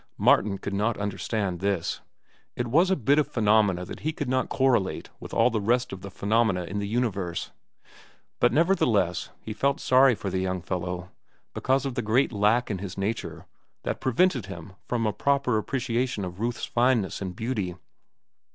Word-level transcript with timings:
Martin 0.17 0.57
could 0.57 0.73
not 0.73 0.97
understand 0.97 1.59
this. 1.59 2.01
It 2.55 2.65
was 2.65 2.89
a 2.89 2.95
bit 2.95 3.19
of 3.19 3.27
phenomena 3.27 3.85
that 3.85 3.99
he 3.99 4.13
could 4.13 4.27
not 4.27 4.49
correlate 4.49 5.11
with 5.19 5.31
all 5.31 5.51
the 5.51 5.61
rest 5.61 5.93
of 5.93 6.01
the 6.01 6.09
phenomena 6.09 6.63
in 6.63 6.79
the 6.79 6.87
universe. 6.87 7.51
But 8.39 8.51
nevertheless 8.51 9.29
he 9.41 9.53
felt 9.53 9.79
sorry 9.79 10.15
for 10.15 10.31
the 10.31 10.39
young 10.39 10.63
fellow 10.63 11.11
because 11.53 11.85
of 11.85 11.93
the 11.93 12.01
great 12.01 12.33
lack 12.33 12.71
in 12.71 12.79
his 12.79 12.97
nature 12.97 13.45
that 13.83 14.01
prevented 14.01 14.47
him 14.47 14.73
from 14.87 15.05
a 15.05 15.13
proper 15.13 15.59
appreciation 15.59 16.25
of 16.25 16.39
Ruth's 16.39 16.65
fineness 16.65 17.21
and 17.21 17.35
beauty. 17.35 17.75